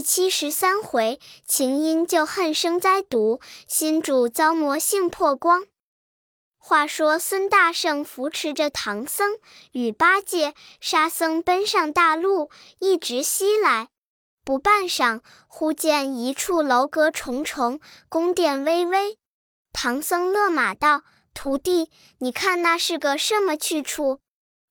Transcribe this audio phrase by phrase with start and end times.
[0.00, 5.66] 第七十三回，情因旧恨生灾毒，新主遭魔性破光。
[6.56, 9.36] 话说孙大圣扶持着唐僧
[9.72, 13.88] 与八戒、沙僧奔上大路，一直西来。
[14.42, 17.78] 不半晌，忽见一处楼阁重重，
[18.08, 19.18] 宫殿巍巍。
[19.70, 21.02] 唐僧勒马道
[21.34, 21.90] ：“徒弟，
[22.20, 24.20] 你看那是个什么去处？”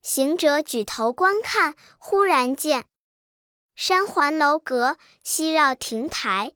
[0.02, 2.86] 行者举头观看，忽然见。
[3.82, 6.52] 山环楼阁，西绕亭台，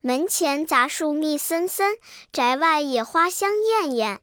[0.00, 1.98] 门前杂树密森森，
[2.32, 4.22] 宅外野花香艳艳。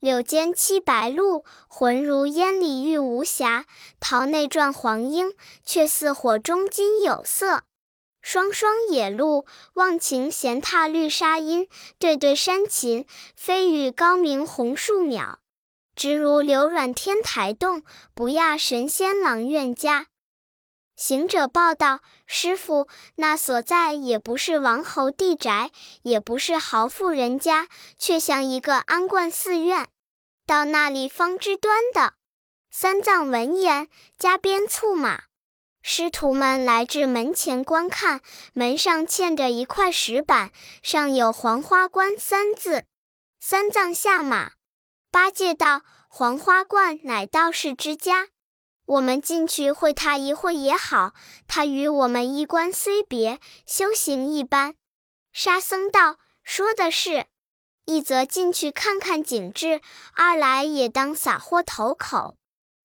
[0.00, 3.66] 柳间栖白鹭，浑如烟里玉无瑕；
[4.00, 7.62] 桃内转黄莺，却似火中金有色。
[8.20, 11.68] 双双野鹿，忘情闲踏绿纱阴；
[12.00, 15.38] 对对山禽，飞羽高鸣红树鸟。
[15.94, 20.08] 直如流软天台洞，不亚神仙郎苑家。
[20.96, 25.70] 行者报道：“师傅，那所在也不是王侯地宅，
[26.02, 27.68] 也不是豪富人家，
[27.98, 29.88] 却像一个安观寺院。
[30.46, 32.14] 到那里方知端的。”
[32.70, 35.24] 三藏闻言，加鞭促马。
[35.82, 38.20] 师徒们来至门前观看，
[38.52, 40.50] 门上嵌着一块石板，
[40.82, 42.84] 上有“黄花关”三字。
[43.38, 44.52] 三藏下马，
[45.10, 48.28] 八戒道：“黄花观乃道士之家。”
[48.86, 51.14] 我们进去会他一会也好，
[51.48, 54.74] 他与我们衣冠虽别，修行一般。
[55.32, 57.26] 沙僧道：“说的是，
[57.86, 59.80] 一则进去看看景致，
[60.14, 62.36] 二来也当洒货投口，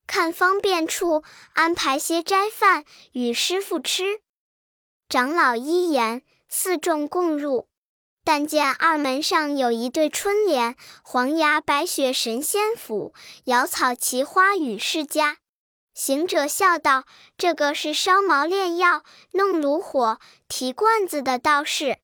[0.07, 4.21] 看方便处安排些斋饭与师傅吃。”
[5.09, 7.67] 长老一言，四众共入，
[8.23, 15.39] 但见二门上有一对春联：“黄牙白雪神仙府，瑶草奇花与世家。”
[15.99, 17.03] 行者笑道
[17.37, 21.97] ：“这个是烧毛炼药、弄炉火、提罐子的道士。”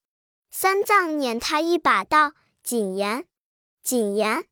[0.51, 3.25] 三藏撵他一把道：“谨言，
[3.81, 4.43] 谨言！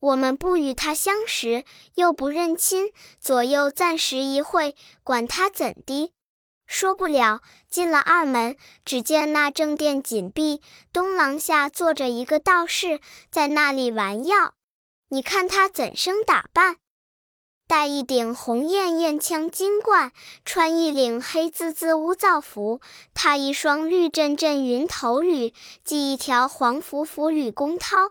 [0.00, 1.64] 我们不与他相识，
[1.94, 4.74] 又不认亲，左右暂时一会，
[5.04, 6.12] 管他怎的？”
[6.66, 10.60] 说不了，进了二门，只见那正殿紧闭，
[10.92, 12.98] 东廊下坐着一个道士，
[13.30, 14.54] 在那里玩药。
[15.10, 16.78] 你看他怎生打扮？
[17.70, 20.10] 戴一顶红艳艳枪金冠，
[20.44, 22.80] 穿一领黑滋滋乌皂服，
[23.14, 25.54] 踏一双绿阵阵云头履，
[25.84, 28.10] 系一条黄拂拂吕公绦。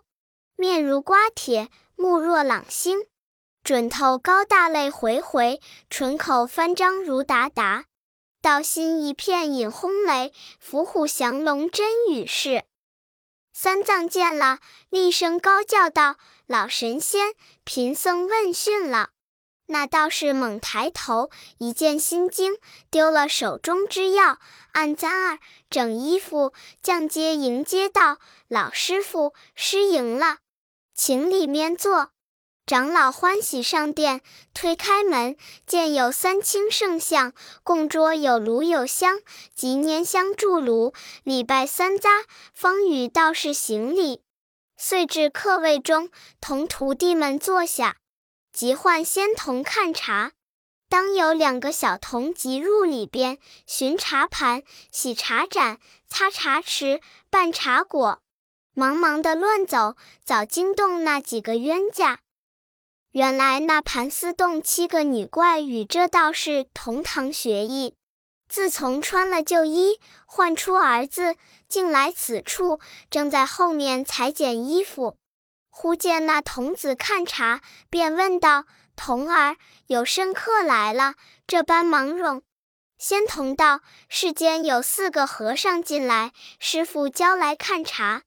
[0.55, 2.99] 面如瓜铁，目若朗星，
[3.61, 5.59] 准头高大泪回回，
[5.89, 7.83] 唇口翻张如达达，
[8.41, 12.63] 道心一片引轰雷，伏虎降龙真与是。
[13.51, 14.59] 三藏见了，
[14.89, 16.15] 厉声高叫道
[16.47, 17.33] ：“老神仙，
[17.65, 19.09] 贫僧问讯了。”
[19.71, 22.57] 那道士猛抬头，一见心惊，
[22.89, 24.39] 丢了手中之药，
[24.71, 25.37] 按簪儿
[25.69, 28.17] 整衣服，降阶迎接道
[28.49, 30.39] ：“老师傅，失迎了，
[30.95, 32.09] 请里面坐。”
[32.65, 34.21] 长老欢喜上殿，
[34.55, 35.37] 推开门，
[35.67, 39.19] 见有三清圣像，供桌有炉有香，
[39.53, 40.93] 即拈香筑炉，
[41.23, 44.21] 礼拜三匝，方与道士行礼，
[44.77, 46.09] 遂至客位中，
[46.41, 47.97] 同徒弟们坐下。
[48.59, 50.33] 即唤仙童看茶，
[50.89, 56.99] 当有两个小童即入里边寻茶盘、洗茶盏、擦茶匙、
[57.29, 58.21] 拌茶果，
[58.73, 62.19] 忙忙的乱走，早惊动那几个冤家。
[63.11, 67.95] 原来那盘丝洞七个女怪与这道士同堂学艺，
[68.49, 71.37] 自从穿了旧衣，唤出儿子，
[71.69, 75.15] 竟来此处，正在后面裁剪衣服。
[75.81, 78.65] 忽见那童子看茶，便问道
[78.97, 79.55] ：“童儿，
[79.87, 81.13] 有甚客来了？
[81.47, 82.41] 这般忙冗。”
[82.99, 83.79] 仙童道
[84.09, 88.23] ：“世间有四个和尚进来，师傅教来看茶。”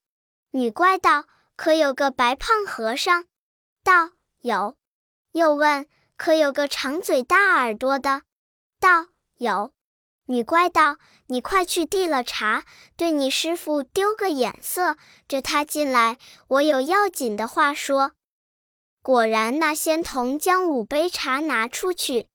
[0.52, 1.24] 女怪道
[1.54, 3.26] ：“可有个白胖和尚？”
[3.84, 4.78] 道：“有。”
[5.32, 5.86] 又问
[6.16, 8.22] ：“可有个长嘴大耳朵的？”
[8.80, 9.74] 道：“有。”
[10.26, 12.64] 女怪道：“你快去递了茶，
[12.96, 14.96] 对你师傅丢个眼色，
[15.26, 18.12] 这他进来，我有要紧的话说。”
[19.02, 22.28] 果然，那仙童将五杯茶拿出去，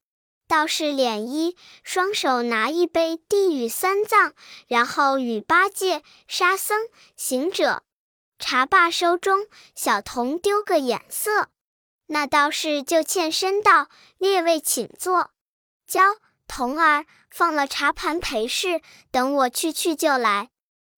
[0.49, 4.33] 道士脸一，双手拿一杯递与三藏，
[4.67, 7.83] 然后与八戒、沙僧、行者。
[8.37, 11.47] 茶罢收中，小童丢个眼色，
[12.07, 13.87] 那道士就欠身道
[14.19, 15.31] ：“列位请坐，
[15.87, 16.01] 教
[16.47, 20.49] 童儿。”放了茶盘陪侍，等我去去就来。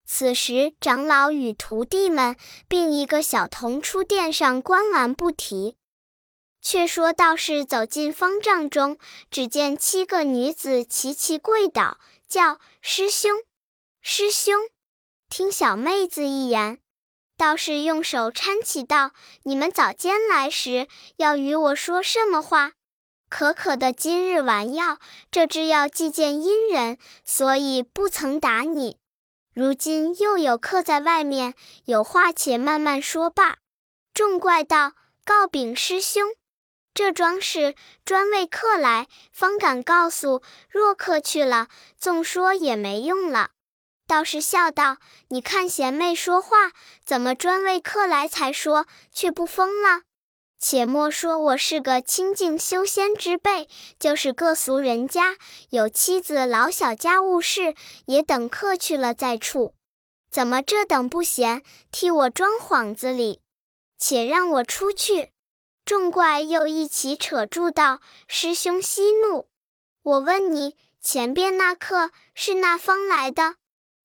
[0.06, 2.38] 此时长老与徒弟们
[2.70, 5.76] 并一个小童出殿上观玩不提。
[6.62, 8.98] 却说道士走进方丈中，
[9.30, 11.98] 只见七个女子齐齐跪倒，
[12.28, 13.32] 叫师兄。
[14.02, 14.62] 师兄，
[15.30, 16.80] 听小妹子一言。”
[17.36, 19.12] 道士用手搀起道
[19.44, 20.88] ：“你们早间来时，
[21.18, 22.74] 要与我说什么话？
[23.30, 24.98] 可可的今日晚要，
[25.32, 28.98] 这只药既见阴人，所以不曾打你。
[29.54, 31.54] 如今又有客在外面，
[31.86, 33.58] 有话且慢慢说罢。”
[34.14, 34.94] 众怪道
[35.24, 36.34] ：“告禀师兄。”
[36.94, 40.42] 这桩事专为客来，方敢告诉。
[40.70, 41.68] 若客去了，
[41.98, 43.52] 纵说也没用了。
[44.08, 44.98] 道士笑道
[45.30, 46.72] ：“你看贤妹说话，
[47.06, 50.02] 怎么专为客来才说，却不疯了？
[50.60, 55.38] 且莫说我是个清净修仙之辈，就是各俗人家，
[55.70, 57.76] 有妻子老小家务事，
[58.06, 59.74] 也等客去了再处。
[60.30, 63.42] 怎么这等不贤，替我装幌子里？
[63.98, 65.32] 且让我出去。”
[65.86, 69.48] 众怪又一起扯住道：“师兄息怒！
[70.04, 73.56] 我问你，前边那客是那方来的？”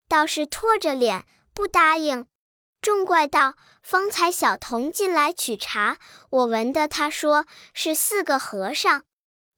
[0.08, 2.26] 道士拖着脸不答应。
[2.80, 3.54] 众怪道
[3.84, 5.98] ：“方才小童进来取茶，
[6.30, 7.44] 我闻得他说
[7.74, 9.04] 是四个和尚。”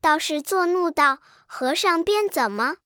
[0.03, 2.77] 道士作怒道：“和尚便怎么？”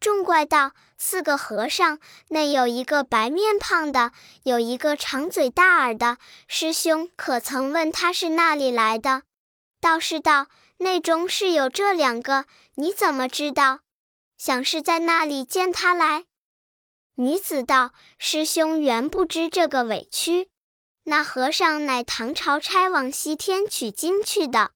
[0.00, 1.98] 众怪道：“四个和尚，
[2.28, 6.18] 内有一个白面胖的，有一个长嘴大耳的。
[6.48, 9.22] 师兄可曾问他是那里来的？”
[9.80, 10.48] 道士道
[10.78, 13.80] ：“内中是有这两个，你怎么知道？
[14.36, 16.24] 想是在那里见他来。”
[17.16, 20.48] 女子道：“师兄原不知这个委屈，
[21.04, 24.72] 那和尚乃唐朝差往西天取经去的。”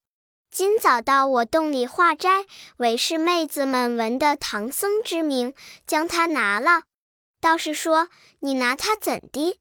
[0.50, 5.52] 今早到我洞里化斋，为是妹子们闻得唐僧之名，
[5.84, 6.82] 将他拿了。
[7.40, 9.58] 道士说：“你拿他怎的？”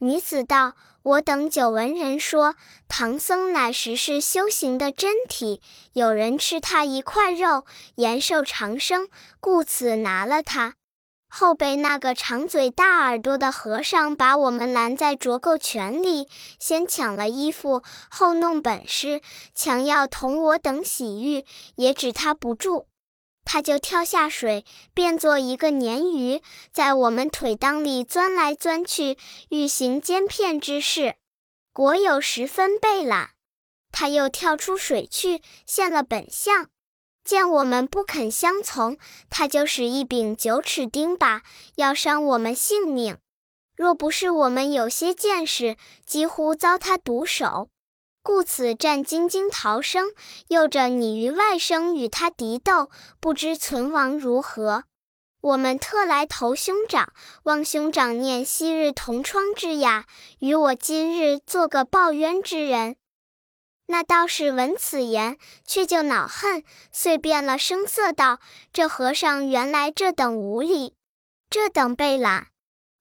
[0.00, 2.56] 女子道：“我等久闻人说，
[2.88, 5.60] 唐僧乃实是修行的真体，
[5.92, 7.66] 有人吃他一块肉，
[7.96, 9.10] 延寿长生，
[9.40, 10.76] 故此拿了他。”
[11.30, 16.28] 后被那个长嘴大耳朵的和尚把我们拦在卓沟泉里，
[16.58, 19.22] 先抢了衣服，后弄本事，
[19.54, 21.44] 强要同我等洗浴，
[21.76, 22.86] 也止他不住，
[23.44, 26.42] 他就跳下水，变作一个鲶鱼，
[26.72, 29.16] 在我们腿裆里钻来钻去，
[29.50, 31.14] 欲行奸骗之事，
[31.72, 33.30] 果有十分被懒，
[33.92, 36.68] 他又跳出水去，现了本相。
[37.24, 38.96] 见我们不肯相从，
[39.28, 41.42] 他就使一柄九齿钉耙，
[41.76, 43.18] 要伤我们性命。
[43.76, 47.68] 若不是我们有些见识，几乎遭他毒手，
[48.22, 50.10] 故此战兢兢逃生。
[50.48, 52.90] 又着你与外甥与他敌斗，
[53.20, 54.84] 不知存亡如何。
[55.40, 57.14] 我们特来投兄长，
[57.44, 60.04] 望兄长念昔日同窗之雅，
[60.40, 62.96] 与我今日做个报冤之人。
[63.90, 68.38] 那道士闻此言，却就恼恨，遂变了声色道
[68.72, 70.94] ：“这和尚原来这等无礼，
[71.50, 72.46] 这等被懒，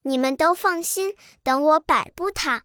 [0.01, 2.63] 你们都放心，等我摆布他。”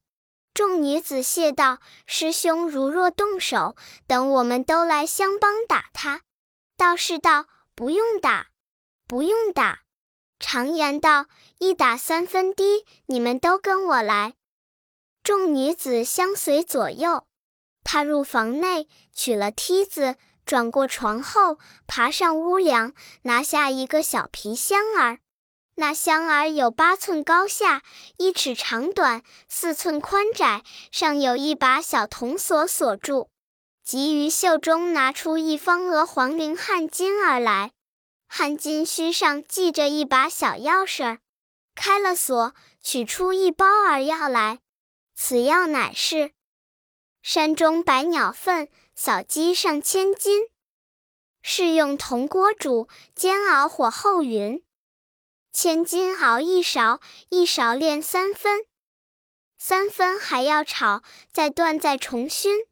[0.54, 3.76] 众女子谢道：“师兄如若动手，
[4.06, 6.22] 等我们都来相帮打他。”
[6.78, 7.44] 道士道
[7.76, 8.46] ：“不用打，
[9.06, 9.80] 不用打。
[10.40, 11.26] 常言道，
[11.58, 14.32] 一打三分低，你们都跟我来。”
[15.22, 17.26] 众女子相随左右。
[17.84, 22.92] 他入房内，取了梯子，转过床后，爬上屋梁，
[23.22, 25.18] 拿下一个小皮箱儿。
[25.76, 27.82] 那箱儿有八寸高下，
[28.16, 33.28] 一尺长短，四寸宽窄，上有一把小铜锁锁住。
[33.84, 37.72] 急于袖中拿出一方鹅黄绫汗巾而来，
[38.28, 41.18] 汗巾须上系着一把小钥匙儿，
[41.74, 44.60] 开了锁，取出一包儿药来。
[45.16, 46.33] 此药乃是。
[47.26, 50.50] 山中百鸟粪，扫鸡上千斤。
[51.40, 54.62] 是用铜锅煮，煎熬火候匀。
[55.50, 57.00] 千斤熬一勺，
[57.30, 58.66] 一勺炼三分，
[59.56, 61.02] 三分还要炒，
[61.32, 62.66] 再断再重熏，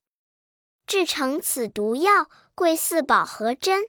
[0.86, 3.88] 制成此毒药，贵似宝和珍。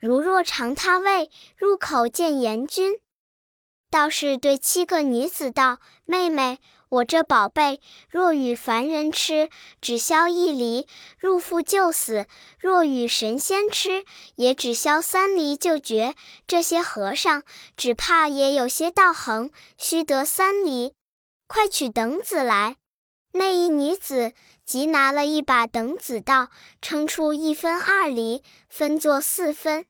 [0.00, 2.98] 如若尝他味，入口见阎君。
[3.90, 6.58] 道士对七个女子道：“妹妹。”
[6.90, 10.86] 我这宝贝，若与凡人吃，只消一厘，
[11.18, 12.24] 入腹就死；
[12.58, 14.04] 若与神仙吃，
[14.36, 16.14] 也只消三厘就绝。
[16.46, 17.42] 这些和尚，
[17.76, 20.94] 只怕也有些道行，须得三厘。
[21.46, 22.76] 快取等子来！
[23.32, 24.32] 那一女子
[24.64, 26.48] 即拿了一把等子道，
[26.80, 29.84] 称出一分二厘，分作四分。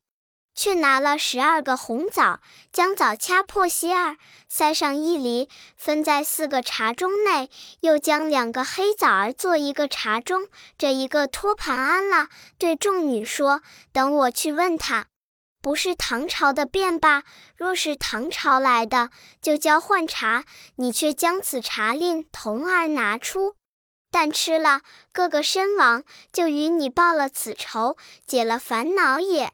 [0.58, 2.40] 却拿了十二个红枣，
[2.72, 4.16] 将枣掐破些儿，
[4.48, 7.46] 塞上一厘，分在四个茶盅内；
[7.78, 12.26] 又将两个黑枣儿做一个茶盅，这一个托盘安了。
[12.58, 13.62] 对众女说
[13.94, 15.06] ：“等我去问他。”
[15.62, 17.22] 不是唐朝的便罢；
[17.56, 19.10] 若是唐朝来的，
[19.40, 23.54] 就交换茶，你却将此茶令童儿拿出。
[24.10, 24.80] 但吃了，
[25.12, 27.96] 个个身亡，就与你报了此仇，
[28.26, 29.52] 解了烦恼也。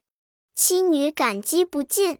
[0.54, 2.18] 妻女感激不尽。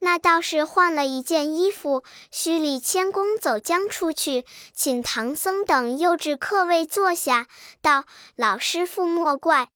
[0.00, 7.46] 那道士换了一件衣服，虚里谦恭走将出去，请唐僧等又至客位坐下，
[7.80, 8.04] 道
[8.36, 9.68] ：“老师傅莫怪，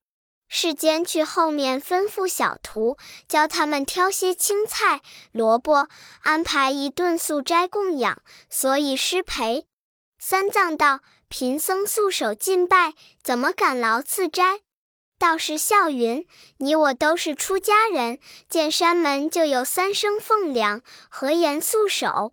[0.48, 5.00] 世间去后面吩咐小徒，教他们挑些青菜、
[5.32, 5.88] 萝卜，
[6.22, 9.66] 安排一顿素斋供养，所以失陪。”
[10.18, 11.00] 三藏道。
[11.30, 14.60] 贫僧素守禁拜，怎么敢劳赐斋？
[15.18, 16.26] 道士笑云
[16.58, 22.32] ：“你我都是出家人，见山门就有三生奉粮，何言素守？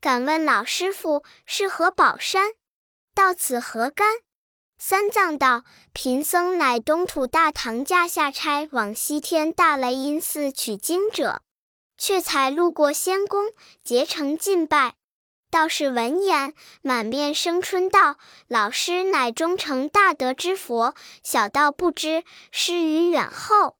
[0.00, 2.52] 敢问老师傅是何宝山？
[3.14, 4.18] 到此何干？”
[4.78, 11.42] 三藏道：“贫僧乃东土大唐驾下差往西天大雷音寺取经者，
[11.98, 14.94] 却才路过仙宫，结成敬拜。”
[15.50, 23.76] 道士闻言，满面生春，道：“老师乃忠诚大德之佛，小道不知，失于远后，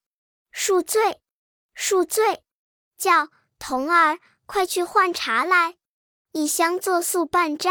[0.52, 1.20] 恕罪，
[1.76, 2.42] 恕罪。”
[2.98, 3.28] 叫
[3.60, 5.76] 童儿快去换茶来，
[6.32, 7.70] 一香作素半斋。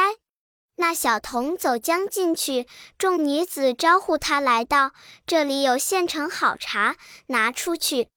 [0.78, 2.66] 那小童走将进去，
[2.98, 4.94] 众女子招呼他来到
[5.28, 6.96] 这里，有现成好茶，
[7.28, 8.08] 拿出去。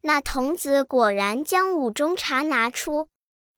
[0.00, 3.08] 那童子果然将五中茶拿出。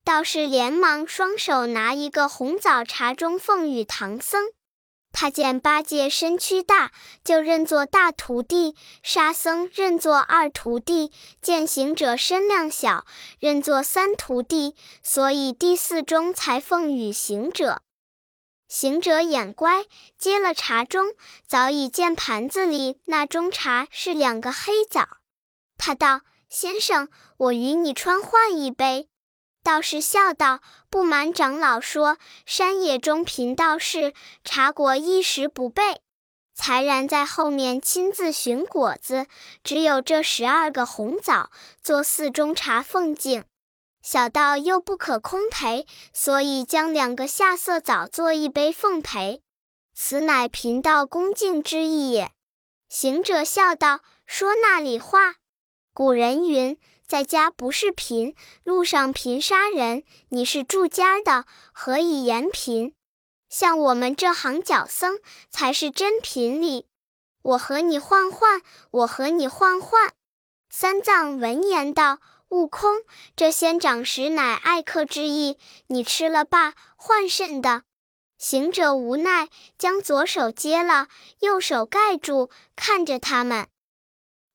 [0.05, 4.47] 道士连忙双手拿一个红枣茶盅奉与唐僧。
[5.13, 6.93] 他见八戒身躯大，
[7.25, 11.11] 就认作大徒弟；沙僧认作二徒弟；
[11.43, 13.05] 见行者身量小，
[13.41, 14.77] 认作三徒弟。
[15.03, 17.83] 所以第四盅才奉与行者。
[18.69, 19.85] 行者眼乖，
[20.17, 21.15] 接了茶盅，
[21.45, 25.09] 早已见盘子里那盅茶是两个黑枣。
[25.77, 29.09] 他道：“先生，我与你穿换一杯。”
[29.63, 36.01] 道士笑道：“不瞒长老说，山野中贫道士茶果一时不备，
[36.55, 39.27] 才然在后面亲自寻果子，
[39.63, 41.51] 只有这十二个红枣
[41.83, 43.45] 做四中茶奉敬。
[44.03, 49.43] 小道又不可空陪，所以将两个下色枣做一杯奉陪。
[49.95, 52.33] 此乃贫道恭敬之意也。”
[52.89, 55.35] 行者笑道：“说那里话？
[55.93, 56.79] 古人云。”
[57.11, 60.05] 在家不是贫，路上贫杀人。
[60.29, 62.95] 你是住家的，何以言贫？
[63.49, 65.19] 像我们这行脚僧
[65.51, 66.87] 才是真贫里。
[67.43, 68.63] 我和你换换，
[68.93, 70.13] 我和你换换。
[70.71, 73.03] 三藏闻言道：“悟空，
[73.35, 77.83] 这仙长实乃爱客之意，你吃了罢，换甚的？”
[78.39, 81.09] 行者无奈，将左手接了，
[81.41, 83.67] 右手盖住，看着他们。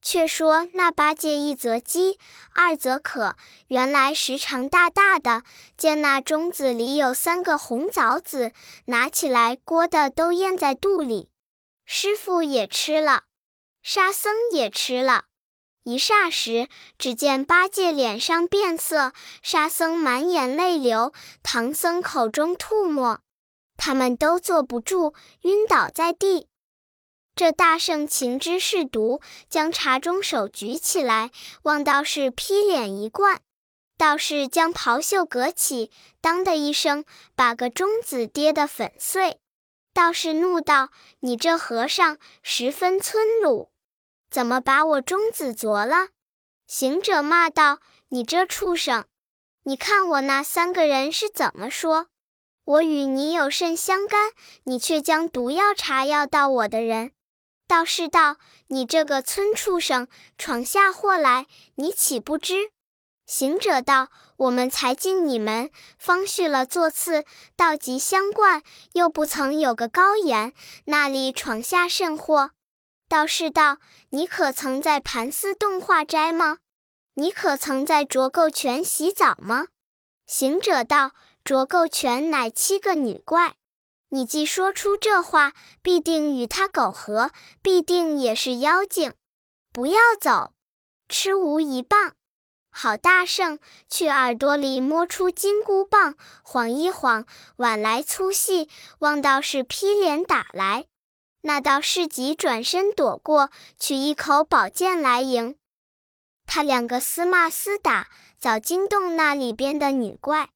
[0.05, 2.19] 却说那八戒一则饥，
[2.53, 3.35] 二则渴，
[3.69, 5.41] 原来时常大大的。
[5.75, 8.51] 见那盅子里有三个红枣子，
[8.85, 11.31] 拿起来锅的都咽在肚里。
[11.85, 13.23] 师傅也吃了，
[13.81, 15.23] 沙僧也吃了。
[15.83, 16.69] 一霎时，
[16.99, 23.21] 只见八戒脸上变色，沙僧满眼泪流，唐僧口中吐沫，
[23.75, 26.47] 他们都坐不住，晕倒在地。
[27.35, 31.31] 这大圣情知是毒，将茶盅手举起来，
[31.63, 33.41] 望道士劈脸一灌。
[33.97, 37.03] 道士将袍袖革起，当的一声，
[37.35, 39.39] 把个钟子跌得粉碎。
[39.93, 43.69] 道士怒道：“你这和尚十分村鲁，
[44.29, 46.09] 怎么把我钟子啄了？”
[46.67, 49.05] 行者骂道：“你这畜生！
[49.63, 52.07] 你看我那三个人是怎么说？
[52.63, 54.31] 我与你有甚相干？
[54.63, 57.11] 你却将毒药茶药到我的人。”
[57.67, 60.07] 道士道：“你这个村畜生，
[60.37, 62.71] 闯下祸来，你岂不知？”
[63.25, 68.61] 行者道：“我们才进你们，方续了座次，道吉相贯，
[68.93, 70.53] 又不曾有个高言，
[70.85, 72.51] 那里闯下甚祸？”
[73.09, 73.77] 道士道
[74.09, 76.59] ：“你可曾在盘丝洞化斋吗？
[77.15, 79.67] 你可曾在浊垢泉洗澡吗？”
[80.27, 83.55] 行者道：“浊垢泉乃七个女怪。”
[84.09, 87.31] 你既说出这话，必定与他苟合，
[87.61, 89.13] 必定也是妖精。
[89.73, 90.53] 不要走，
[91.09, 92.13] 吃无一棒。
[92.69, 93.59] 好大圣，
[93.89, 98.69] 去耳朵里摸出金箍棒，晃一晃，碗来粗细，
[98.99, 100.85] 望道士劈脸打来。
[101.41, 105.55] 那道士急转身躲过，取一口宝剑来迎。
[106.45, 110.49] 他两个厮骂厮打，早惊动那里边的女怪。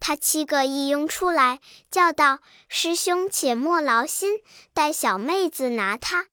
[0.00, 4.40] 他七个一拥出来，叫道：“师兄，且莫劳心，
[4.72, 6.26] 带小妹子拿他。”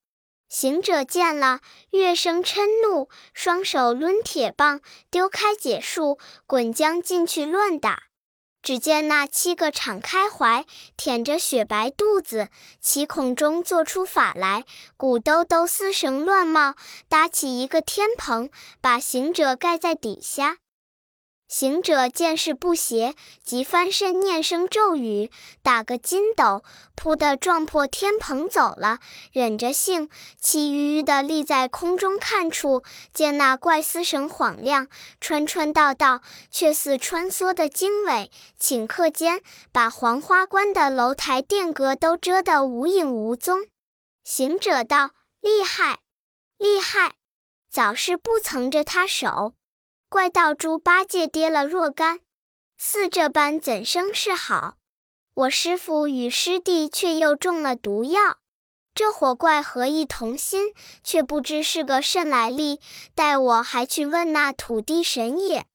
[0.48, 4.80] 行者见了，越生嗔怒，双手抡铁棒，
[5.10, 8.04] 丢开解数，滚将进去乱打。
[8.62, 10.66] 只见那七个敞开怀，
[10.98, 14.64] 舔着雪白肚子，其孔中做出法来，
[14.98, 16.76] 鼓兜兜丝绳乱冒，
[17.08, 18.50] 搭起一个天棚，
[18.82, 20.58] 把行者盖在底下。
[21.48, 25.30] 行者见势不协，即翻身念声咒语，
[25.62, 26.64] 打个筋斗，
[26.96, 29.00] 扑的撞破天棚走了。
[29.32, 30.10] 忍着性，
[30.42, 32.84] 气吁吁的立在空中看处，
[33.14, 34.88] 见那怪丝绳晃亮，
[35.22, 38.32] 穿穿道道，却似穿梭的经纬。
[38.60, 43.68] 顷刻间，把黄花关的楼台殿阁都遮得无影无踪。
[44.24, 46.00] 行者道：“厉害，
[46.58, 47.14] 厉害！
[47.70, 49.54] 早是不曾着他手。”
[50.16, 52.22] 怪道猪八戒跌了若干，
[52.78, 54.78] 似这般怎生是好？
[55.34, 58.38] 我师父与师弟却又中了毒药，
[58.94, 60.74] 这火怪何意同心？
[61.04, 62.80] 却不知是个甚来历，
[63.14, 65.66] 待我还去问那土地神也。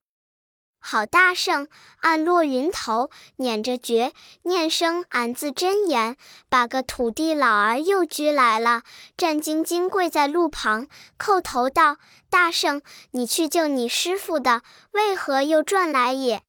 [0.83, 1.69] 好大圣，
[2.01, 6.17] 暗落云头，捻着诀，念声俺自真言，
[6.49, 8.83] 把个土地老儿又拘来了，
[9.17, 11.99] 战兢兢跪在路旁，叩头道
[12.31, 16.43] ：“大圣，你去救你师傅的，为何又转来也？”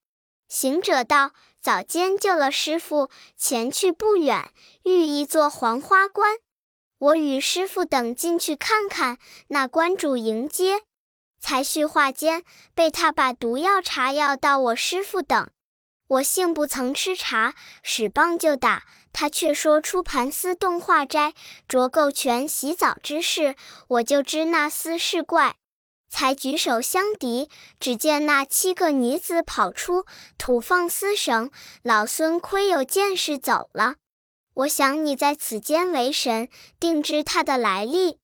[0.48, 4.50] 行者道：“早间救了师傅，前去不远，
[4.84, 6.38] 遇一座黄花关，
[6.98, 9.18] 我与师傅等进去看看，
[9.50, 10.84] 那关主迎接。”
[11.42, 12.44] 才叙话间，
[12.76, 15.50] 被他把毒药茶药到我师傅等，
[16.08, 21.34] 我幸不曾吃茶，使棒就打他，却说出盘丝洞化斋
[21.68, 23.56] 着垢泉洗澡之事，
[23.88, 25.56] 我就知那厮是怪，
[26.10, 27.50] 才举手相敌。
[27.80, 30.06] 只见那七个女子跑出，
[30.38, 31.50] 吐放丝绳，
[31.82, 33.96] 老孙亏有见识走了。
[34.54, 36.48] 我想你在此间为神，
[36.80, 38.21] 定知他的来历。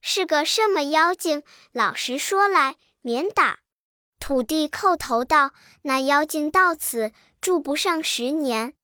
[0.00, 1.42] 是个什么妖精？
[1.72, 3.58] 老实说来，免打。
[4.20, 5.52] 土地叩头道
[5.82, 8.74] ：“那妖精到此住不上十年，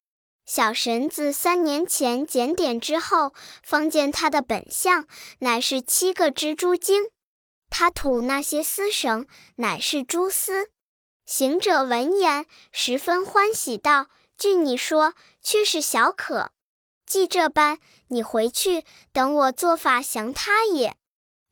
[0.46, 5.06] 小神子三年前检点之后，方见他的本相，
[5.40, 7.10] 乃是七个蜘蛛精。
[7.68, 10.70] 他吐那些丝绳，乃是蛛丝。”
[11.26, 16.52] 行者闻言，十分欢喜道：“据你说，却是小可。
[17.06, 20.94] 既这般，你回去等我做法降他也。”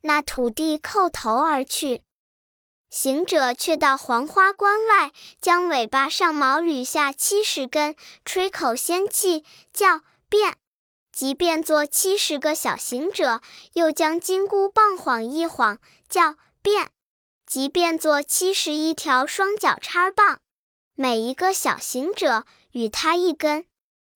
[0.05, 2.03] 那土地叩头而去，
[2.89, 10.57] 行者却到黄花关外，将尾巴上毛捋下七十根，吹口仙气，叫变，
[11.13, 13.39] 即变作七十个小行者；
[13.73, 16.91] 又将金箍棒晃一晃，叫变，
[17.45, 20.41] 即变作七十一条双脚叉棒，
[20.95, 23.65] 每一个小行者与他一根。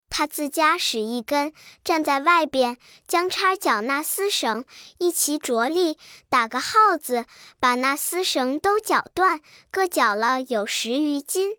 [0.10, 4.66] 他自家使一根，站在外边，将叉脚那丝绳
[4.98, 5.98] 一齐着力，
[6.30, 7.26] 打个号子，
[7.60, 11.58] 把那丝绳都绞断，各绞了有十余斤，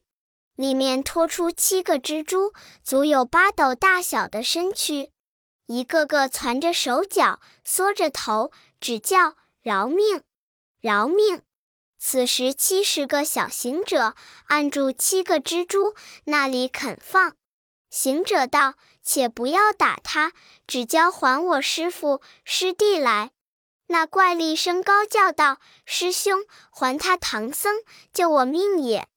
[0.56, 5.10] 里面拖出七个蜘蛛，足有八斗大小的身躯，
[5.66, 10.22] 一个个攒着手脚，缩着头，只叫饶命，
[10.80, 11.42] 饶命。
[12.00, 14.14] 此时七十个小行者
[14.46, 17.37] 按住七个蜘蛛，那里肯放。
[17.90, 20.32] 行者道：“且不要打他，
[20.66, 23.30] 只交还我师父师弟来。”
[23.90, 27.76] 那怪力声高叫道：“师兄，还他唐僧，
[28.12, 29.08] 救我命也！”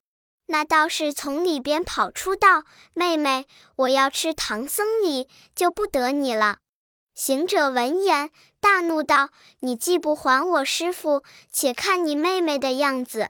[0.48, 6.60] 那道士从里边跑出道：“妹妹，我要吃唐僧礼，就不得你了。”
[7.14, 8.32] 行者闻言
[8.62, 9.30] 大怒道
[9.60, 13.30] ：“你既不还我师父，且看你妹妹的样子！”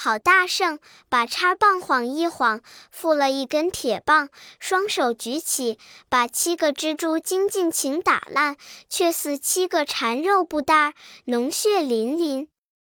[0.00, 2.60] 好大圣，把叉棒晃一晃，
[2.92, 4.28] 附了一根铁棒，
[4.60, 5.76] 双手举起，
[6.08, 8.56] 把七个蜘蛛精尽情打烂，
[8.88, 10.94] 却似七个缠肉布袋，
[11.26, 12.48] 脓血淋淋。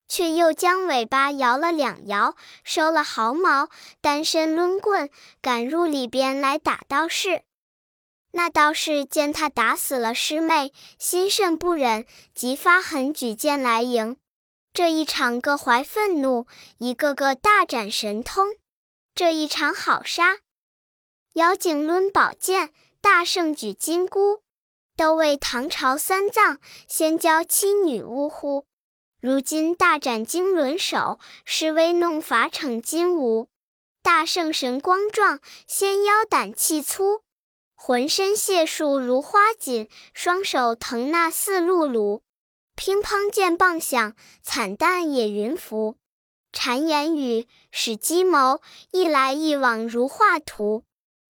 [0.08, 5.10] 却又将尾巴摇了两摇，收了毫毛，单身抡棍，
[5.42, 7.42] 赶入里边来打道士。
[8.34, 14.21] 那道士见他打死了师妹，心甚不忍，即发狠举剑来迎。
[14.74, 18.56] 这一场各怀愤怒，一个个大展神通。
[19.14, 20.38] 这一场好杀，
[21.34, 24.42] 妖精抡宝剑，大圣举金箍，
[24.96, 28.66] 都为唐朝三藏先教七女呜呼？
[29.20, 33.50] 如今大展经纶手，施威弄法逞金吾。
[34.02, 37.24] 大圣神光壮，仙妖胆气粗，
[37.76, 42.24] 浑身解数如花锦，双手腾那似露露。
[42.76, 45.98] 乒乓剑棒响，惨淡也云浮。
[46.54, 50.84] 谗言语，使计谋，一来一往如画图。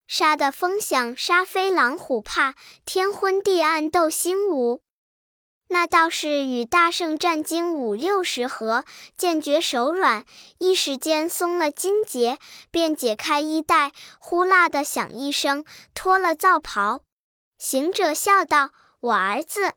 [0.07, 4.81] 杀得风响，杀飞狼虎怕，天昏地暗斗心无。
[5.69, 8.85] 那道士与大圣战经五六十合，
[9.17, 10.25] 见觉手软，
[10.59, 12.39] 一时间松了筋结，
[12.73, 17.03] 便解开衣带，呼啦的响一声，脱了皂袍。
[17.57, 19.75] 行者笑道：“我儿子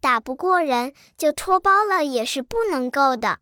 [0.00, 3.38] 打不过人，就脱包了也是不能够的。”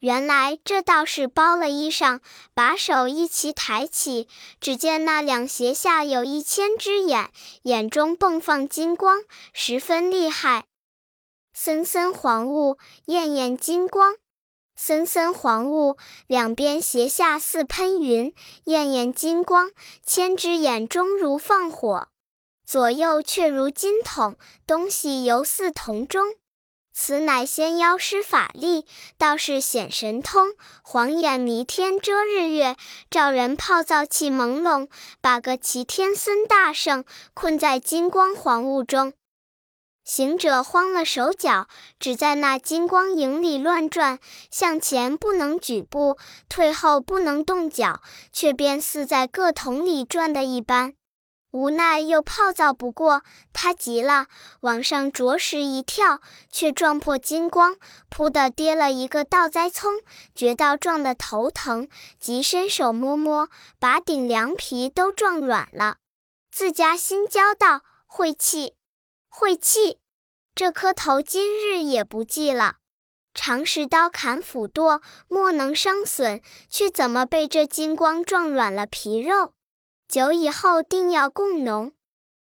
[0.00, 2.18] 原来这道士包了衣裳，
[2.54, 4.26] 把手一齐抬起，
[4.60, 7.30] 只见那两鞋下有一千只眼，
[7.62, 10.64] 眼中迸放金光，十分厉害。
[11.54, 14.14] 森森黄雾，焰焰金光；
[14.74, 18.34] 森森黄雾，两边斜下似喷云，
[18.64, 19.70] 焰焰金光。
[20.04, 22.08] 千只眼中如放火，
[22.72, 26.36] 左右却如金筒，东西犹似铜钟。
[26.94, 28.86] 此乃仙妖施法力，
[29.18, 32.78] 道士显神通，黄眼迷天遮日月，
[33.10, 34.88] 照人泡燥气朦胧，
[35.20, 37.04] 把个齐天孙大圣
[37.34, 39.12] 困在金光黄雾中。
[40.02, 41.68] 行者慌了手脚，
[42.00, 44.18] 只在那金光影里乱转，
[44.50, 46.16] 向前不能举步，
[46.48, 48.00] 退后不能动脚，
[48.32, 50.94] 却便似在各桶里转的一般。
[51.52, 54.26] 无奈又泡澡不过，他急了，
[54.60, 57.76] 往上着实一跳，却撞破金光，
[58.08, 60.00] 扑的跌了一个倒栽葱，
[60.34, 61.88] 觉到撞得头疼，
[62.18, 65.98] 急伸手摸摸，把顶凉皮都撞软了，
[66.50, 68.74] 自家心焦道：晦气。
[69.28, 69.98] 晦气，
[70.54, 72.76] 这颗头今日也不济了。
[73.34, 79.52] 常使刀砍斧剁，莫能伤损，却怎么被这金光撞软了皮肉？
[80.12, 81.92] 久以后定要供脓，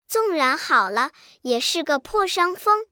[0.08, 2.84] 纵然好了，也是个破伤风。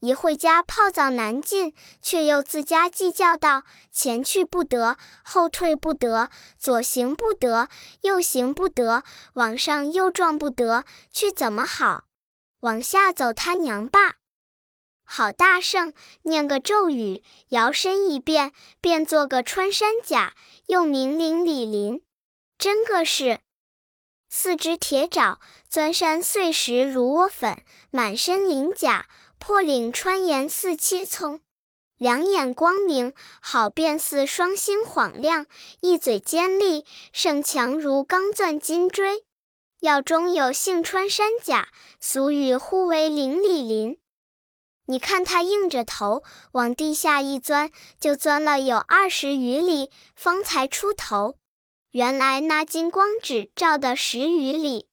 [0.00, 7.68] 一会家泡澡难进，却又自家计较道：前去不得，后退不得，左行不得，
[8.00, 12.04] 右行不得，往上又撞不得，去怎么好？
[12.60, 14.14] 往下走，他娘吧！
[15.04, 20.32] 好大圣，念个咒语，摇身一变，变做个穿山甲，
[20.68, 22.02] 又名伶李林。
[22.56, 23.40] 真个是
[24.36, 25.38] 四只铁爪，
[25.70, 29.06] 钻山碎石如窝粉，满身鳞甲，
[29.38, 31.40] 破岭穿岩似切葱。
[31.98, 35.44] 两眼光明，好便似双星晃亮；
[35.80, 39.22] 一嘴尖利，胜强如钢钻金锥。
[39.78, 41.68] 药中有幸穿山甲，
[42.00, 44.00] 俗语呼为伶里林。
[44.86, 47.70] 你看他硬着头往地下一钻，
[48.00, 51.36] 就钻了有二十余里，方才出头。
[51.94, 54.88] 原来那金光只照得十余里，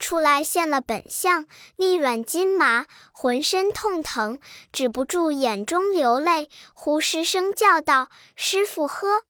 [0.00, 4.40] 出来现了本相，力软筋麻，浑身痛疼，
[4.72, 9.22] 止不住眼中流泪，呼失声叫道：“师傅呵！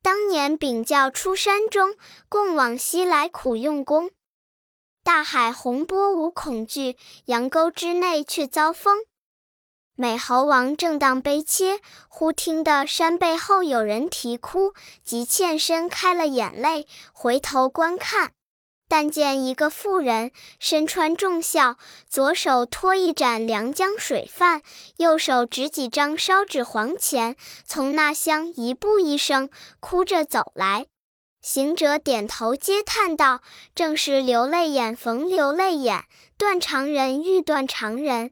[0.00, 1.96] 当年禀教出山中，
[2.28, 4.12] 共往西来苦用功。”
[5.02, 8.98] 大海洪波无恐惧，阳沟之内却遭风。
[10.00, 18.30] 美猴王正当悲切，忽听得山背后有人啼哭，即欠身开了眼泪，回头观看，
[18.88, 20.30] 但见一个妇人
[20.60, 24.62] 身穿重孝，左手托一盏凉江水饭，
[24.98, 27.34] 右手执几张烧纸黄钱，
[27.64, 30.86] 从那厢一步一声哭着走来。
[31.42, 33.40] 行者点头嗟叹道
[33.74, 36.04] ：“正是流泪眼逢流泪眼，
[36.36, 38.30] 断肠人遇断肠人。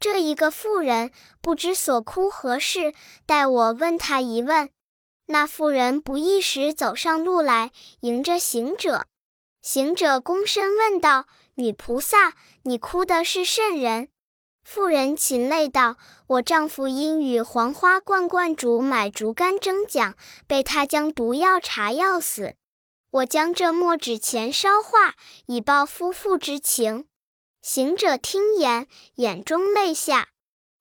[0.00, 2.94] 这一个妇人不知所哭何事，
[3.26, 4.70] 待我问他一问。”
[5.26, 9.06] 那妇人不一时走上路来，迎着行者。
[9.62, 12.32] 行者躬身问道：“女菩萨，
[12.62, 14.08] 你哭的是甚人？”
[14.64, 22.54] 妇人噙泪道：“我丈夫因与黄花罐罐主买竹竿争桨，被他将毒药茶药死。
[23.10, 25.14] 我将这墨纸钱烧化，
[25.46, 27.04] 以报夫妇之情。”
[27.62, 30.28] 行者听言，眼中泪下。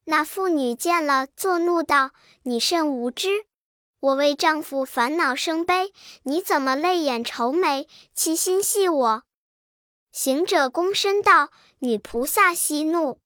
[0.05, 2.11] 那妇女见了，作怒道
[2.43, 3.45] ：“你甚无知！
[3.99, 9.23] 我为丈夫烦恼生悲，你怎么泪眼愁眉，欺心戏我？”
[10.11, 13.19] 行者躬身道：“女菩萨息怒。”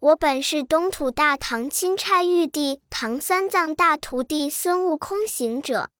[0.00, 5.90] 我本是东土大唐钦差玉帝唐三藏大徒弟孙悟空行者，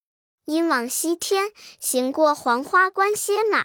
[0.46, 3.64] 因往西天行过黄花关歇马。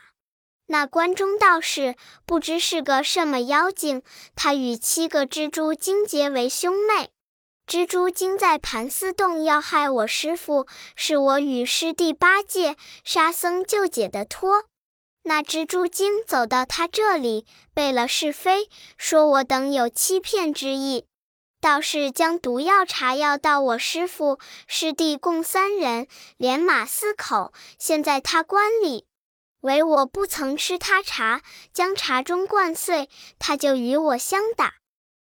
[0.72, 1.96] 那关中道士
[2.28, 4.04] 不知是个什么妖精，
[4.36, 7.10] 他与七个蜘蛛精结为兄妹。
[7.66, 14.66] 蜘蛛精在盘丝洞要害我师父，是我与师弟八戒、沙僧救解的托。
[15.24, 21.06] 那蜘蛛精走到他这里，背了是非，说我等有欺骗之意。
[21.60, 29.09] 道士将毒药茶药到我师父、师弟共三人，连马四口，现在他关里。
[29.62, 31.42] 唯我不曾吃他茶，
[31.74, 34.76] 将茶盅灌碎，他就与我相打。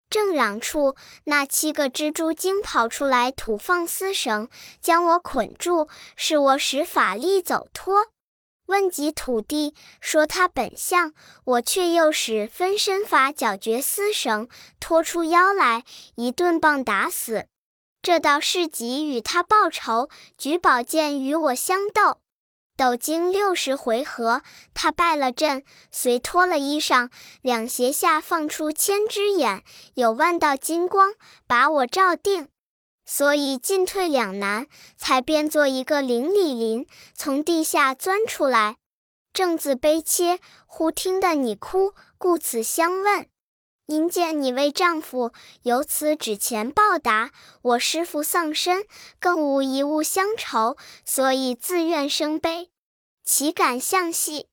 [0.09, 0.95] 正嚷处，
[1.25, 4.49] 那七个蜘蛛精跑出来，吐放丝绳，
[4.81, 8.07] 将我捆住，使我使法力走脱。
[8.67, 11.13] 问及土地，说他本相，
[11.45, 14.49] 我却又使分身法搅绝丝绳，
[14.81, 15.85] 拖出腰来，
[16.17, 17.47] 一顿棒打死。
[18.03, 22.21] 这道是急与他报仇，举宝剑与我相斗。
[22.77, 24.43] 斗经六十回合，
[24.75, 27.11] 他败了阵，遂脱了衣裳，
[27.41, 29.63] 两胁下放出千只眼，
[29.95, 31.15] 有万道金光，
[31.47, 32.49] 把我照定。
[33.07, 38.77] 所以进退两难，才变作一个灵里林，从地下钻出来。
[39.33, 43.29] 正自悲切，忽听得你哭，故此相问。
[43.87, 47.31] 因见你为丈夫，由此纸钱报答。
[47.63, 48.85] 我师父丧身，
[49.21, 52.71] 更无一物相酬，所以自愿生悲，
[53.25, 54.49] 岂敢相戏？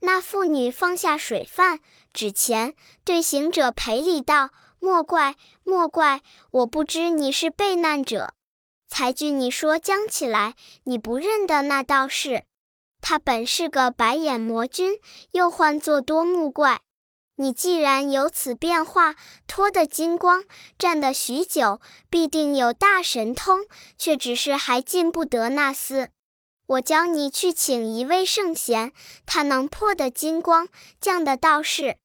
[0.00, 1.80] 那妇女放下水饭、
[2.12, 6.20] 纸钱，对行者赔礼道：“莫怪，莫怪，
[6.52, 8.34] 我不知你是被难者，
[8.86, 10.54] 才据你说将起来。
[10.84, 12.44] 你不认得那道士，
[13.00, 15.00] 他本是个白眼魔君，
[15.32, 16.82] 又唤作多目怪。”
[17.38, 19.14] 你既然有此变化，
[19.46, 20.44] 脱得金光，
[20.78, 23.66] 站得许久，必定有大神通，
[23.98, 26.08] 却只是还进不得那丝。
[26.66, 28.92] 我教你去请一位圣贤，
[29.26, 30.68] 他能破得金光，
[31.00, 31.98] 降得道士。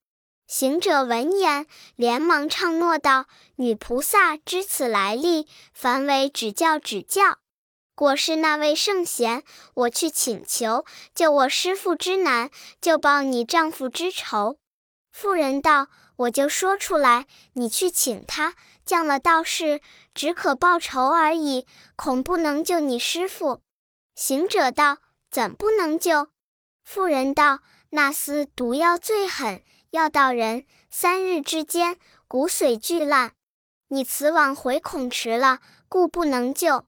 [0.48, 1.66] 行者闻言，
[1.96, 7.40] 连忙唱诺道：“女菩萨知此来历，凡为指教指教。
[7.96, 9.44] 果是那位圣贤，
[9.76, 10.84] 我去请求，
[11.16, 14.58] 救我师父之难，就报你丈夫之仇。”
[15.12, 19.82] 妇人道：“我就说出来，你去请他降了道士，
[20.14, 23.62] 只可报仇而已，恐不能救你师傅。”
[24.16, 26.30] 行者道：“怎不能救？”
[26.84, 27.60] 妇人道
[27.92, 31.98] ：“那厮毒药最狠，要到人三日之间，
[32.28, 33.34] 骨髓俱烂。
[33.90, 36.86] 你此往回恐迟了，故不能救。”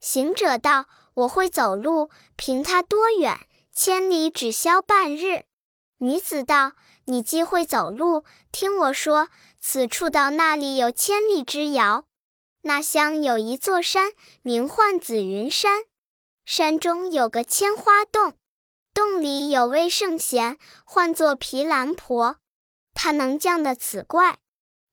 [0.00, 5.44] 行者道：“我会走路，凭他多远，千里只消半日。”
[5.98, 6.72] 女子道。
[7.10, 12.04] 你既会走路，听我说，此处到那里有千里之遥。
[12.62, 15.82] 那乡有一座山，名唤紫云山。
[16.44, 18.34] 山中有个千花洞，
[18.94, 22.36] 洞里有位圣贤，唤作毗蓝婆。
[22.94, 24.38] 他能降得此怪。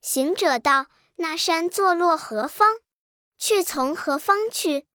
[0.01, 2.77] 行者道：“那山坐落何方？
[3.38, 4.88] 去从何方去？”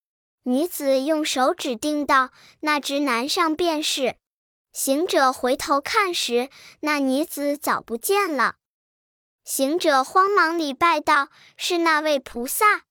[0.43, 2.31] 女子用手指定道
[2.61, 4.17] ：“那直南上便是。”
[4.73, 6.49] 行者回头看时，
[6.81, 8.55] 那女子早不见了。
[9.45, 12.85] 行者慌忙礼拜道：“是那位菩萨，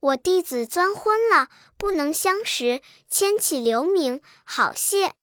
[0.00, 5.14] 我弟子钻昏了，不能相识，牵起留名，好谢。”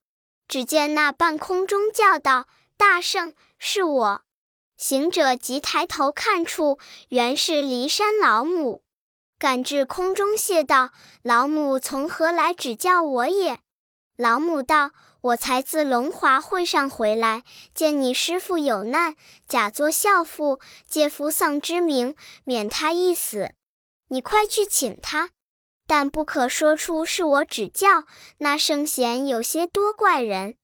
[0.48, 4.22] 只见那半空中叫道：“大圣，是我。”
[4.78, 8.82] 行者急抬头看处，原是骊山老母，
[9.38, 10.89] 赶至空中谢道
[11.22, 13.60] ：“老母从何来指教我也？”
[14.17, 14.89] 老母道。
[15.21, 19.15] 我才自龙华会上回来，见你师父有难，
[19.47, 23.53] 假作孝父，借扶丧之名，免他一死。
[24.08, 25.32] 你快去请他，
[25.86, 28.05] 但不可说出是我指教。
[28.38, 30.55] 那圣贤有些多怪人。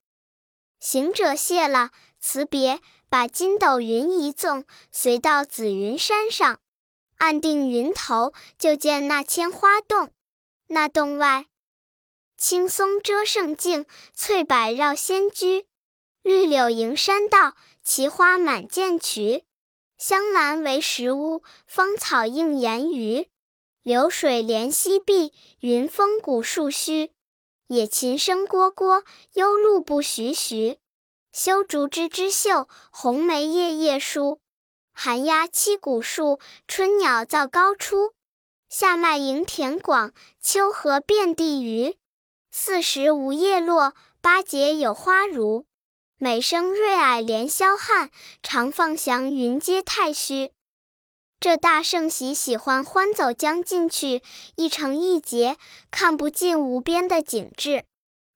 [0.79, 1.91] 行者谢了，
[2.21, 6.59] 辞别，把筋斗云一纵，随到紫云山上，
[7.17, 10.11] 按定云头，就见那千花洞。
[10.67, 11.47] 那洞外。
[12.37, 15.65] 青松遮胜境，翠柏绕仙居。
[16.21, 19.45] 绿柳迎山道，奇花满涧渠。
[19.97, 23.29] 香兰为石屋，芳草映檐鱼。
[23.83, 27.11] 流水连溪碧，云峰古树虚。
[27.67, 30.77] 野禽声聒聒，幽鹿不徐徐。
[31.31, 34.39] 修竹枝枝秀，红梅叶叶疏。
[34.91, 38.13] 寒鸦栖古树，春鸟噪高出。
[38.69, 41.95] 夏麦盈田广，秋荷遍地踽。
[42.57, 45.65] 四时无叶落，八节有花如。
[46.17, 48.09] 每生瑞霭连霄汉，
[48.41, 50.53] 常放祥云接太虚。
[51.37, 54.23] 这大圣喜喜欢欢走将进去，
[54.55, 55.57] 一城一节，
[55.91, 57.83] 看不尽无边的景致。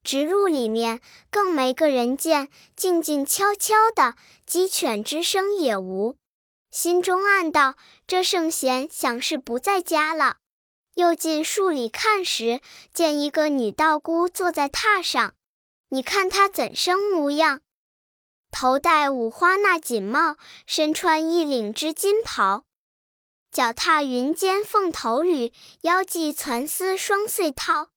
[0.03, 0.99] 直入里面，
[1.31, 6.17] 更没个人见，静静悄悄的，鸡犬之声也无。
[6.71, 10.38] 心中暗道：这圣贤想是不在家了。
[10.99, 12.59] 又进树里看时，
[12.93, 15.33] 见一个女道姑坐在榻上。
[15.87, 17.61] 你看她怎生模样？
[18.51, 20.35] 头戴五花纳锦帽，
[20.67, 22.65] 身穿一领织金袍，
[23.49, 27.87] 脚踏云间凤头履，腰系蚕丝双穗绦。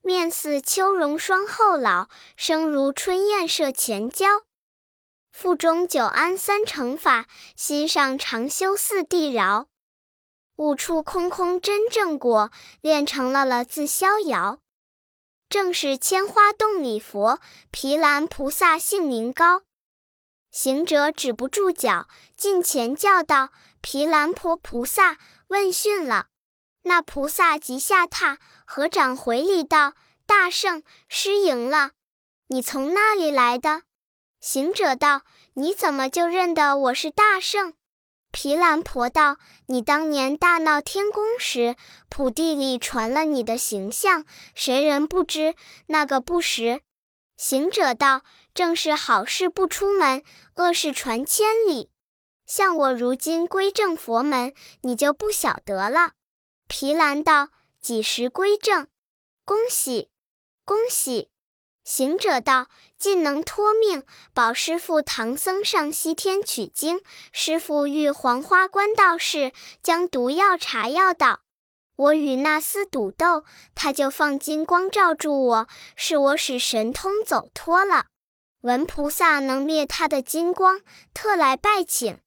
[0.00, 4.44] 面似秋容双后老，声如春燕射前娇。
[5.30, 9.66] 腹中久安三乘法，心上常修四谛饶。
[10.56, 14.60] 悟出空空真正果，练成了了自逍遥。
[15.48, 17.40] 正是千花洞里佛，
[17.70, 19.62] 毗蓝菩萨性名高。
[20.50, 23.50] 行者止不住脚，近前叫道
[23.82, 26.28] ：“毗蓝婆菩萨，问讯了。”
[26.82, 31.90] 那菩萨即下榻，合掌回礼道：“大圣，失迎了。
[32.46, 33.82] 你从哪里来的？”
[34.40, 35.22] 行者道
[35.54, 37.74] ：“你怎么就认得我是大圣？”
[38.34, 41.76] 毗蓝婆道：“你当年大闹天宫时，
[42.08, 44.24] 普地里传了你的形象，
[44.56, 45.54] 谁人不知？
[45.86, 46.82] 那个不识。”
[47.38, 50.24] 行者道：“正是好事不出门，
[50.56, 51.90] 恶事传千里。
[52.44, 56.14] 像我如今归正佛门，你就不晓得了。”
[56.66, 58.88] 毗蓝道：“几时归正？
[59.44, 60.10] 恭喜，
[60.64, 61.30] 恭喜！”
[61.84, 62.68] 行者道
[62.98, 67.02] ：“尽能托命，保师傅唐僧上西天取经。
[67.30, 71.40] 师傅遇黄花关道士，将毒药茶药道：
[71.96, 73.44] 我与那厮赌斗，
[73.74, 78.06] 他就放金光罩住我，是我使神通走脱了。
[78.62, 80.80] 闻菩萨能灭他的金光，
[81.12, 82.18] 特来拜请。”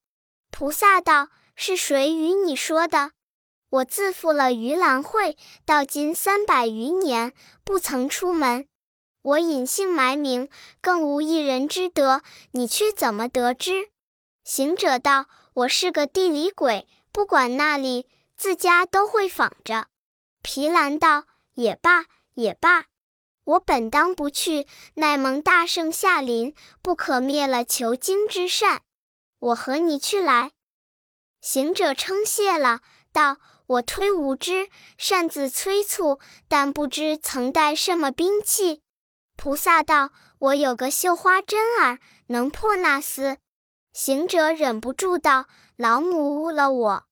[0.51, 3.11] 菩萨道：“是谁与你说的？
[3.69, 8.67] 我自负了盂兰会，到今三百余年，不曾出门。”
[9.21, 10.49] 我隐姓埋名，
[10.81, 12.21] 更无一人知得。
[12.51, 13.89] 你却怎么得知？
[14.43, 19.87] 行者道：“我是个地里鬼，不管那里，自家都会访着。”
[20.41, 21.25] 毗蓝道
[21.55, 22.85] ：“也罢，也罢，
[23.43, 28.83] 我本当不去，奈蒙大圣下临，不可灭了求经之善。
[29.39, 30.51] 我和你去来。”
[31.41, 32.79] 行者称谢了，
[33.11, 38.81] 道：“我忒无知，擅自催促，但不知曾带什么兵器。”
[39.37, 43.37] 菩萨道：“我有个绣花针儿，能破那厮。”
[43.93, 45.45] 行者忍不住道
[45.77, 47.03] ：“老母误了我，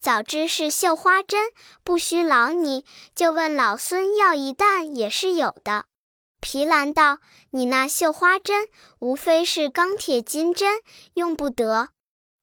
[0.00, 1.50] 早知是绣花针，
[1.84, 5.84] 不须劳你，就问老孙要一担也是有的。”
[6.40, 7.18] 毗蓝道
[7.52, 10.80] ：“你那绣花针，无非是钢铁金针，
[11.12, 11.90] 用不得。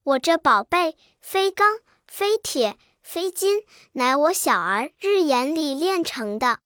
[0.04, 6.60] 我这宝贝，非钢非铁非金，乃我小儿日眼里炼成的。”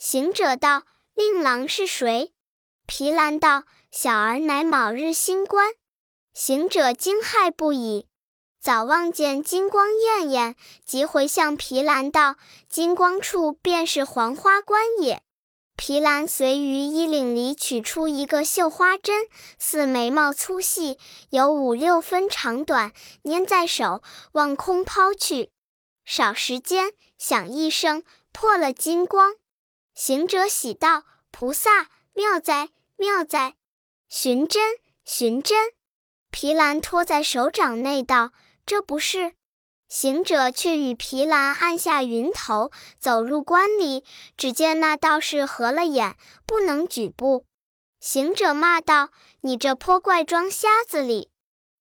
[0.00, 0.82] 行者道。
[1.18, 2.32] 令郎是谁？
[2.86, 5.72] 皮兰道：“小儿乃卯日星官。”
[6.32, 8.06] 行者惊骇不已，
[8.60, 10.54] 早望见金光艳艳，
[10.84, 12.36] 即回向皮兰道
[12.70, 15.20] ：“金光处便是黄花关也。”
[15.74, 19.26] 皮兰随于衣领里取出一个绣花针，
[19.58, 21.00] 似眉毛粗细，
[21.30, 22.92] 有五六分长短，
[23.24, 25.50] 拈在手，往空抛去。
[26.04, 29.34] 少时间，响一声，破了金光。
[29.98, 33.56] 行者喜道：“菩萨妙哉，妙哉！
[34.08, 35.72] 寻真，寻真！”
[36.30, 38.30] 皮兰托在手掌内道
[38.64, 39.34] ：“这不是。”
[39.90, 44.04] 行者却与皮兰按下云头，走入关里。
[44.36, 47.44] 只见那道士合了眼，不能举步。
[47.98, 49.10] 行者骂道
[49.42, 51.32] ：“你这泼怪装瞎子里，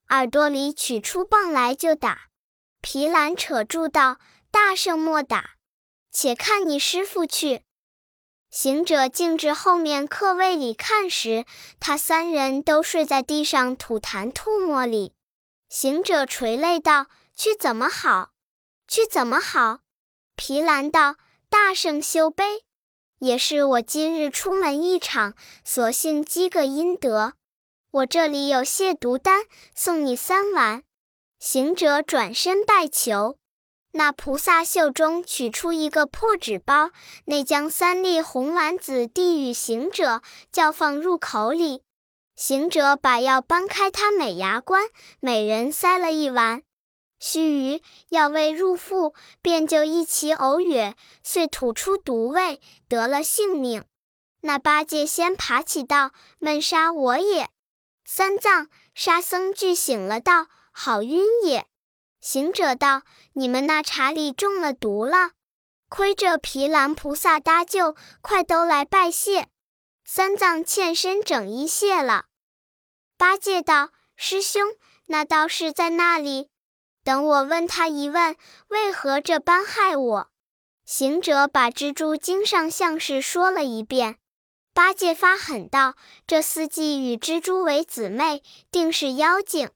[0.09, 2.29] 耳朵里取出棒来就打！”
[2.81, 4.17] 皮兰扯住道
[4.49, 5.51] ：“大圣莫打，
[6.11, 7.61] 且看你师傅去。”
[8.59, 11.45] 行者径至后面客位里看时，
[11.79, 15.13] 他三人都睡在地上吐痰吐沫里。
[15.69, 17.05] 行者垂泪道
[17.37, 18.31] ：“去怎么好？
[18.87, 19.81] 去怎么好？”
[20.35, 21.17] 毗蓝道
[21.51, 22.63] ：“大圣休悲，
[23.19, 27.33] 也是我今日出门一场，索性积个阴德。
[27.91, 29.43] 我这里有泻毒丹，
[29.75, 30.81] 送你三丸。”
[31.39, 33.37] 行者转身拜求。
[33.97, 36.91] 那菩萨袖中取出一个破纸包，
[37.25, 41.81] 内将三粒红丸子递与行者，叫放入口里。
[42.35, 46.61] 行者把药搬开他美牙关，每人塞了一丸。
[47.19, 53.83] 须臾，药味入腹，便就一齐呕哕，遂吐出毒味，得了性命。
[54.41, 57.49] 那八戒先爬起道：“闷杀我也！”
[58.05, 61.65] 三藏、沙僧俱醒了道：“好晕也！”
[62.19, 63.03] 行者道
[63.33, 65.31] ：“你们那茶里中了毒了，
[65.89, 69.47] 亏这毗蓝菩萨搭救，快都来拜谢。”
[70.03, 72.25] 三藏欠身整衣谢了。
[73.17, 74.75] 八戒道：“师兄，
[75.07, 76.49] 那道士在那里？
[77.03, 78.35] 等我问他一问，
[78.69, 80.29] 为何这般害我？”
[80.85, 84.17] 行者把蜘蛛精上相事说了一遍。
[84.73, 89.69] 八戒发狠道：“这四季与蜘蛛为姊妹，定是妖精。”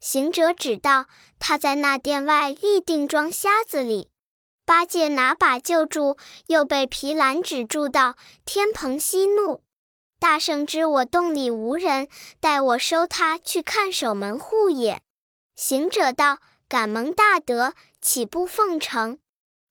[0.00, 1.06] 行者指道
[1.38, 4.08] ：“他在那殿外立定装瞎子里。”
[4.64, 9.62] 八戒拿把救住，又被皮兰止住道：“天蓬息怒。”
[10.18, 12.08] 大圣知我洞里无人，
[12.40, 15.02] 待我收他去看守门户也。
[15.56, 16.38] 行者道
[16.68, 19.18] ：“敢蒙大德，岂不奉承？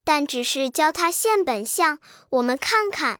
[0.03, 1.99] 但只是教他现本相，
[2.31, 3.19] 我们看看。”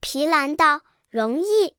[0.00, 1.74] 皮兰道：“容易。”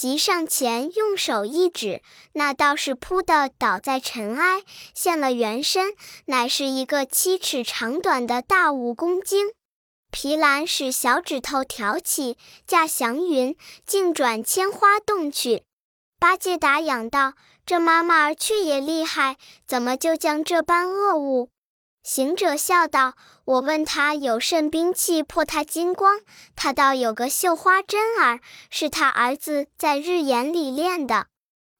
[0.00, 2.00] 即上前用手一指，
[2.32, 4.62] 那道士扑的倒在尘埃，
[4.94, 5.92] 现了原身，
[6.24, 9.52] 乃是一个七尺长短的大蜈蚣精。
[10.10, 15.64] 皮兰使小指头挑起，驾祥云，径转千花洞去。
[16.18, 17.34] 八戒打仰道
[17.66, 19.36] ：“这妈妈儿却也厉害，
[19.66, 21.50] 怎么就将这般恶物？”
[22.02, 26.20] 行者笑道：“我问他有甚兵器破他金光，
[26.56, 28.40] 他道有个绣花针儿，
[28.70, 31.26] 是他儿子在日眼里练的。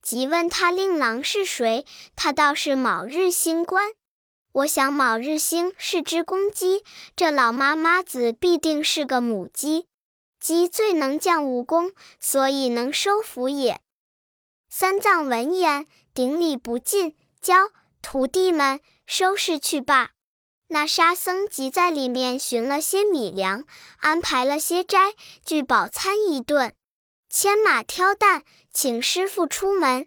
[0.02, 3.92] 即问他令郎是谁，他道是卯日星官。”
[4.52, 6.82] 我想卯日星是只公鸡，
[7.14, 9.86] 这老妈妈子必定是个母鸡。
[10.40, 13.80] 鸡最能降武功，所以能收服也。
[14.68, 17.70] 三藏闻言，顶礼不尽，教
[18.02, 18.80] 徒弟们
[19.12, 20.10] 收拾去罢。
[20.68, 23.64] 那沙僧即在里面寻了些米粮，
[23.98, 26.72] 安排了些斋具饱餐一顿，
[27.28, 30.06] 牵马挑担，请师傅出门。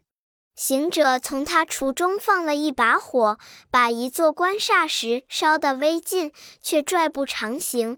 [0.56, 3.38] 行者从他厨中放了一把火，
[3.70, 6.32] 把一座官煞石烧得微尽，
[6.62, 7.97] 却拽不长行。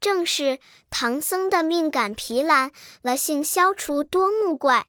[0.00, 2.72] 正是唐僧的命赶皮兰
[3.02, 4.86] 了，性消除多目怪。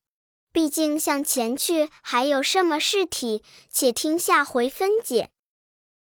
[0.53, 3.43] 毕竟向前去，还有什么事体？
[3.70, 5.32] 且听下回分解。